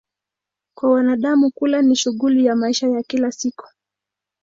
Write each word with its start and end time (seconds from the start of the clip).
Kwa 0.77 0.91
wanadamu, 0.91 1.51
kula 1.51 1.81
ni 1.81 1.95
shughuli 1.95 2.45
ya 2.45 2.55
maisha 2.55 2.87
ya 2.87 3.03
kila 3.03 3.31
siku. 3.31 3.67